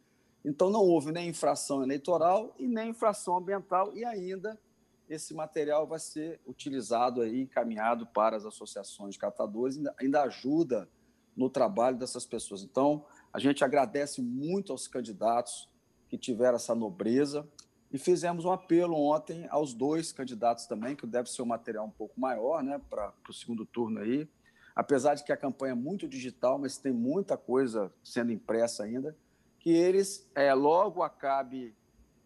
Então, 0.45 0.69
não 0.69 0.79
houve 0.81 1.11
nem 1.11 1.27
infração 1.27 1.83
eleitoral 1.83 2.55
e 2.57 2.67
nem 2.67 2.91
infração 2.91 3.35
ambiental, 3.35 3.91
e 3.93 4.05
ainda 4.05 4.57
esse 5.09 5.33
material 5.33 5.85
vai 5.85 5.99
ser 5.99 6.39
utilizado 6.47 7.21
aí, 7.21 7.41
encaminhado 7.41 8.07
para 8.07 8.37
as 8.37 8.45
associações 8.45 9.15
de 9.15 9.19
catadores, 9.19 9.77
ainda, 9.77 9.95
ainda 9.99 10.23
ajuda 10.23 10.87
no 11.35 11.49
trabalho 11.49 11.97
dessas 11.97 12.25
pessoas. 12.25 12.63
Então, 12.63 13.03
a 13.33 13.39
gente 13.39 13.63
agradece 13.63 14.21
muito 14.21 14.71
aos 14.71 14.87
candidatos 14.87 15.67
que 16.07 16.17
tiveram 16.17 16.55
essa 16.55 16.73
nobreza, 16.73 17.45
e 17.91 17.97
fizemos 17.97 18.45
um 18.45 18.51
apelo 18.51 18.95
ontem 18.95 19.47
aos 19.49 19.73
dois 19.73 20.11
candidatos 20.11 20.65
também, 20.65 20.95
que 20.95 21.05
deve 21.05 21.29
ser 21.29 21.41
um 21.41 21.45
material 21.45 21.85
um 21.85 21.91
pouco 21.91 22.19
maior 22.19 22.63
né, 22.63 22.81
para 22.89 23.13
o 23.29 23.33
segundo 23.33 23.65
turno 23.65 23.99
aí. 23.99 24.27
Apesar 24.75 25.15
de 25.15 25.23
que 25.23 25.31
a 25.31 25.37
campanha 25.37 25.71
é 25.71 25.75
muito 25.75 26.07
digital, 26.07 26.57
mas 26.59 26.77
tem 26.77 26.91
muita 26.91 27.37
coisa 27.37 27.91
sendo 28.03 28.31
impressa 28.31 28.83
ainda, 28.83 29.15
que 29.59 29.69
eles, 29.69 30.29
é, 30.35 30.53
logo 30.53 31.01
acabe 31.01 31.73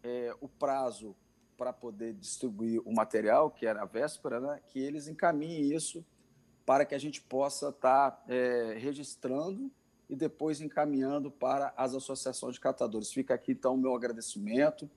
é, 0.04 0.34
o 0.42 0.48
prazo 0.48 1.16
para 1.56 1.72
poder 1.72 2.14
distribuir 2.14 2.82
o 2.86 2.92
material, 2.92 3.52
que 3.52 3.66
era 3.66 3.82
a 3.82 3.86
véspera, 3.86 4.40
né, 4.40 4.60
que 4.70 4.80
eles 4.80 5.08
encaminhem 5.08 5.74
isso 5.74 6.04
para 6.66 6.86
que 6.86 6.96
a 6.96 7.00
gente 7.00 7.22
possa 7.22 7.70
estar 7.70 8.12
tá, 8.12 8.24
é, 8.28 8.76
registrando 8.80 9.72
e 10.10 10.16
depois 10.16 10.62
encaminhando 10.62 11.30
para 11.30 11.74
as 11.78 11.94
associações 11.94 12.56
de 12.56 12.60
catadores. 12.60 13.12
Fica 13.12 13.34
aqui, 13.34 13.52
então, 13.52 13.76
o 13.76 13.78
meu 13.78 13.94
agradecimento 13.94 14.90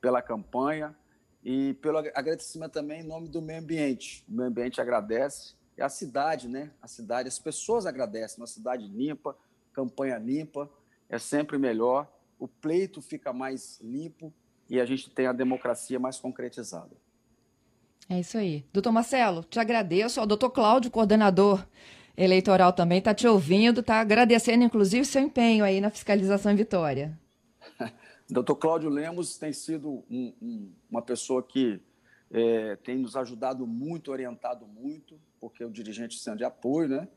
pela 0.00 0.22
campanha 0.22 0.96
e 1.44 1.74
pelo 1.74 1.98
agradecimento 1.98 2.72
também 2.72 3.00
em 3.00 3.06
nome 3.06 3.28
do 3.28 3.40
meio 3.40 3.60
ambiente. 3.60 4.24
O 4.28 4.32
meio 4.32 4.48
ambiente 4.48 4.80
agradece, 4.80 5.54
e 5.78 5.82
a 5.82 5.88
cidade, 5.88 6.48
né? 6.48 6.72
A 6.82 6.88
cidade, 6.88 7.28
as 7.28 7.38
pessoas 7.38 7.86
agradecem. 7.86 8.40
Uma 8.40 8.48
cidade 8.48 8.86
limpa, 8.88 9.36
campanha 9.72 10.18
limpa, 10.18 10.68
é 11.08 11.18
sempre 11.18 11.56
melhor. 11.56 12.12
O 12.36 12.48
pleito 12.48 13.00
fica 13.00 13.32
mais 13.32 13.80
limpo 13.80 14.32
e 14.68 14.80
a 14.80 14.84
gente 14.84 15.08
tem 15.08 15.26
a 15.26 15.32
democracia 15.32 15.98
mais 15.98 16.18
concretizada. 16.18 16.96
É 18.08 18.18
isso 18.18 18.36
aí. 18.36 18.66
Doutor 18.72 18.90
Marcelo, 18.90 19.44
te 19.44 19.60
agradeço. 19.60 20.20
O 20.20 20.26
doutor 20.26 20.50
Cláudio, 20.50 20.90
coordenador 20.90 21.64
eleitoral 22.16 22.72
também, 22.72 22.98
está 22.98 23.14
te 23.14 23.28
ouvindo, 23.28 23.80
está 23.80 24.00
agradecendo, 24.00 24.64
inclusive, 24.64 25.04
seu 25.04 25.22
empenho 25.22 25.64
aí 25.64 25.80
na 25.80 25.90
fiscalização 25.90 26.50
em 26.50 26.56
Vitória. 26.56 27.16
Doutor 28.30 28.56
Cláudio 28.56 28.90
Lemos 28.90 29.38
tem 29.38 29.54
sido 29.54 30.04
um, 30.10 30.34
um, 30.42 30.72
uma 30.90 31.00
pessoa 31.00 31.42
que 31.42 31.80
é, 32.30 32.76
tem 32.76 32.98
nos 32.98 33.16
ajudado 33.16 33.66
muito, 33.66 34.12
orientado 34.12 34.66
muito, 34.66 35.18
porque 35.40 35.62
é 35.62 35.66
o 35.66 35.70
dirigente 35.70 36.18
sendo 36.18 36.36
de 36.36 36.44
apoio, 36.44 36.90
né? 36.90 37.08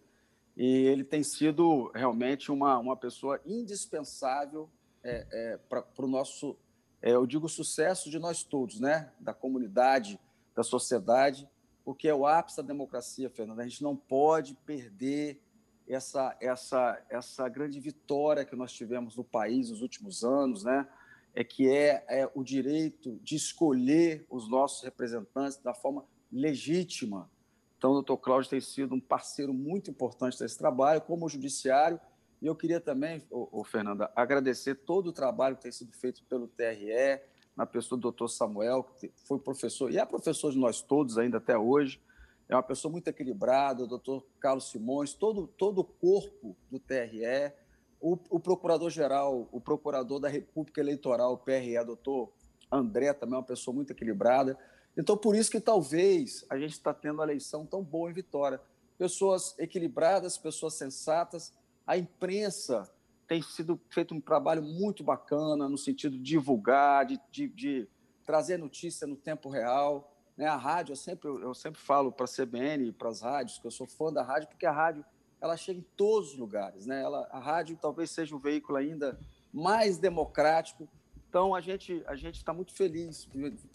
E 0.56 0.64
ele 0.64 1.04
tem 1.04 1.22
sido 1.22 1.92
realmente 1.94 2.50
uma, 2.50 2.80
uma 2.80 2.96
pessoa 2.96 3.42
indispensável 3.46 4.70
é, 5.04 5.28
é, 5.32 5.58
para 5.58 5.84
o 5.98 6.08
nosso, 6.08 6.56
é, 7.02 7.12
eu 7.12 7.26
digo, 7.26 7.50
sucesso 7.50 8.10
de 8.10 8.18
nós 8.18 8.42
todos, 8.42 8.80
né? 8.80 9.12
Da 9.20 9.34
comunidade, 9.34 10.18
da 10.56 10.64
sociedade, 10.64 11.46
porque 11.84 12.08
é 12.08 12.16
o 12.16 12.26
ápice 12.26 12.56
da 12.56 12.64
democracia, 12.64 13.30
Fernando. 13.30 13.60
A 13.60 13.68
gente 13.68 13.84
não 13.84 13.98
pode 13.98 14.54
perder 14.66 15.42
essa, 15.90 16.38
essa, 16.40 17.06
essa 17.10 17.50
grande 17.50 17.82
vitória 17.82 18.46
que 18.46 18.56
nós 18.56 18.72
tivemos 18.72 19.18
no 19.18 19.26
país 19.26 19.70
nos 19.70 19.82
últimos 19.82 20.24
anos, 20.24 20.64
né? 20.64 20.88
É 21.34 21.44
que 21.44 21.70
é, 21.70 22.04
é 22.08 22.30
o 22.36 22.44
direito 22.44 23.20
de 23.24 23.36
escolher 23.36 24.26
os 24.30 24.50
nossos 24.50 24.84
representantes 24.84 25.58
da 25.58 25.74
forma 25.74 26.06
legítima. 26.32 27.30
Então, 27.78 27.92
o 27.92 27.94
doutor 27.96 28.18
Cláudio 28.18 28.50
tem 28.50 28.62
sido 28.62 28.94
um 28.94 29.00
parceiro 29.00 29.54
muito 29.54 29.90
importante 29.90 30.38
desse 30.38 30.58
trabalho, 30.58 31.02
como 31.02 31.26
o 31.26 31.30
judiciário, 31.30 32.00
e 32.42 32.48
eu 32.48 32.56
queria 32.56 32.80
também, 32.80 33.24
ô, 33.30 33.48
ô, 33.52 33.64
Fernanda, 33.64 34.12
agradecer 34.16 34.76
todo 34.76 35.08
o 35.08 35.14
trabalho 35.14 35.56
que 35.56 35.64
tem 35.64 35.72
sido 35.72 35.92
feito 35.94 36.24
pelo 36.26 36.48
TRE, 36.48 37.22
na 37.56 37.66
pessoa 37.66 37.98
do 37.98 38.04
doutor 38.04 38.28
Samuel, 38.30 38.84
que 38.84 39.12
foi 39.28 39.38
professor, 39.40 39.92
e 39.92 39.98
é 39.98 40.06
professor 40.06 40.52
de 40.52 40.58
nós 40.58 40.82
todos 40.82 41.18
ainda 41.18 41.38
até 41.38 41.58
hoje, 41.58 42.02
é 42.48 42.56
uma 42.56 42.64
pessoa 42.64 42.92
muito 42.92 43.08
equilibrada, 43.08 43.84
o 43.84 43.88
doutor 43.88 44.26
Carlos 44.40 44.70
Simões, 44.70 45.14
todo, 45.14 45.48
todo 45.48 45.80
o 45.80 45.84
corpo 45.84 46.56
do 46.70 46.80
TRE, 46.80 47.54
o, 48.02 48.18
o 48.30 48.40
procurador-geral, 48.40 49.48
o 49.52 49.62
procurador 49.62 50.20
da 50.20 50.28
República 50.28 50.82
Eleitoral, 50.82 51.38
PRE, 51.38 51.84
doutor 51.86 52.34
André, 52.72 53.14
também 53.14 53.36
é 53.36 53.38
uma 53.38 53.46
pessoa 53.46 53.74
muito 53.76 53.92
equilibrada. 53.92 54.58
Então, 54.98 55.16
por 55.16 55.36
isso 55.36 55.52
que 55.52 55.62
talvez 55.62 56.44
a 56.50 56.58
gente 56.58 56.72
está 56.72 56.94
tendo 56.94 57.22
a 57.22 57.26
eleição 57.26 57.66
tão 57.66 57.84
boa 57.84 58.10
em 58.10 58.14
Vitória. 58.14 58.60
Pessoas 58.98 59.58
equilibradas, 59.58 60.38
pessoas 60.38 60.74
sensatas, 60.74 61.54
A 61.86 61.98
imprensa 61.98 62.90
tem 63.28 63.42
sido 63.42 63.80
feito 63.90 64.14
um 64.14 64.22
trabalho 64.22 64.62
muito 64.62 65.04
bacana 65.04 65.70
no 65.70 65.78
sentido 65.78 66.18
de 66.18 66.24
divulgar, 66.24 67.06
de, 67.06 67.20
de, 67.32 67.48
de 67.48 67.90
trazer 68.26 68.58
notícia 68.58 69.08
no 69.08 69.16
tempo 69.16 69.50
real. 69.50 70.14
Né? 70.38 70.46
A 70.46 70.58
rádio, 70.58 70.94
eu 70.94 70.98
sempre, 70.98 71.30
eu 71.30 71.54
sempre 71.54 71.80
falo 71.80 72.12
para 72.12 72.26
a 72.26 72.28
CBN 72.28 72.92
para 72.94 73.10
as 73.10 73.22
rádios 73.22 73.58
que 73.58 73.66
eu 73.66 73.72
sou 73.72 73.88
fã 73.88 74.12
da 74.12 74.22
rádio, 74.22 74.50
porque 74.50 74.66
a 74.66 74.72
rádio 74.72 75.06
ela 75.42 75.58
chega 75.58 75.80
em 75.80 75.86
todos 75.98 76.34
os 76.34 76.38
lugares. 76.38 76.86
Né? 76.86 77.02
Ela, 77.02 77.28
a 77.32 77.40
rádio 77.40 77.78
talvez 77.82 78.12
seja 78.12 78.36
o 78.36 78.40
veículo 78.40 78.78
ainda 78.78 79.20
mais 79.52 79.98
democrático. 79.98 80.88
Então, 81.28 81.56
a 81.56 81.60
gente 81.60 82.04
a 82.06 82.16
está 82.16 82.54
muito 82.54 82.74
feliz 82.74 83.28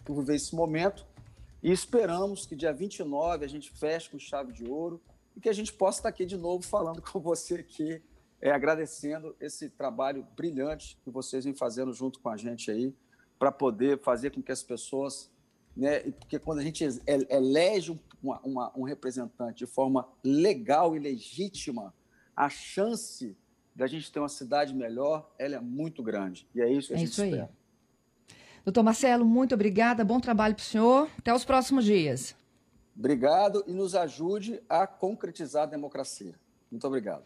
por 0.05 0.21
viver 0.21 0.37
esse 0.37 0.55
momento 0.55 1.05
e 1.63 1.73
esperamos 1.73 2.47
que 2.47 2.55
dia 2.55 2.73
29 2.73 3.45
a 3.45 3.49
gente 3.49 3.71
feche 3.73 4.11
com 4.11 4.19
chave 4.19 4.53
de 4.53 4.65
ouro 4.65 5.03
e 5.35 5.41
que 5.41 5.49
a 5.49 5.53
gente 5.53 5.73
possa 5.73 5.99
estar 5.99 6.09
aqui 6.09 6.25
de 6.25 6.37
novo 6.37 6.63
falando 6.65 7.03
com 7.03 7.19
você 7.19 7.57
aqui, 7.57 8.01
é, 8.41 8.51
agradecendo 8.51 9.35
esse 9.41 9.69
trabalho 9.69 10.27
brilhante 10.37 10.99
que 11.03 11.11
vocês 11.11 11.45
vêm 11.45 11.55
fazendo 11.55 11.93
junto 11.93 12.21
com 12.21 12.29
a 12.29 12.37
gente 12.37 12.71
aí, 12.71 12.95
para 13.39 13.51
poder 13.51 13.99
fazer 14.01 14.31
com 14.31 14.43
que 14.43 14.53
as 14.53 14.63
pessoas. 14.63 15.31
Né, 15.77 16.01
porque 16.13 16.39
quando 16.39 16.61
a 16.61 16.63
gente 16.63 16.85
elege 17.05 17.99
uma, 18.23 18.41
uma, 18.41 18.73
um 18.77 18.83
representante 18.83 19.59
de 19.59 19.67
forma 19.67 20.09
legal 20.23 20.97
e 20.97 20.99
legítima, 20.99 21.95
a 22.35 22.49
chance 22.49 23.37
da 23.75 23.87
gente 23.87 24.11
ter 24.11 24.19
uma 24.19 24.29
cidade 24.29 24.75
melhor, 24.75 25.31
ela 25.39 25.57
é 25.57 25.61
muito 25.61 26.03
grande. 26.03 26.49
E 26.55 26.61
é 26.61 26.71
isso 26.71 26.89
que 26.89 26.95
a 26.95 26.97
é 26.97 27.01
gente 27.01 27.11
espera. 27.11 27.45
Aí. 27.45 28.37
Doutor 28.65 28.83
Marcelo, 28.83 29.25
muito 29.25 29.55
obrigada. 29.55 30.05
Bom 30.05 30.19
trabalho 30.19 30.55
para 30.55 30.63
o 30.63 30.65
senhor. 30.65 31.09
Até 31.19 31.33
os 31.33 31.45
próximos 31.45 31.85
dias. 31.85 32.35
Obrigado 32.99 33.63
e 33.67 33.73
nos 33.73 33.95
ajude 33.95 34.61
a 34.69 34.87
concretizar 34.87 35.65
a 35.65 35.67
democracia. 35.67 36.35
Muito 36.71 36.87
obrigado. 36.87 37.25